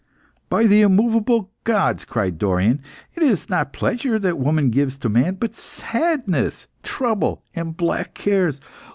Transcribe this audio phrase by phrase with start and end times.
[0.49, 2.81] "By the immovable gods," cried Dorion,
[3.13, 8.59] "it is not pleasure that woman gives to man, but sadness, trouble, and black cares.